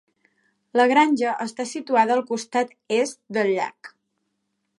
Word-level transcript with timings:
La 0.79 0.85
granja 0.91 1.33
està 1.45 1.67
situada 1.73 2.15
al 2.17 2.25
costat 2.33 2.75
est 3.01 3.21
del 3.39 3.53
llac. 3.59 3.93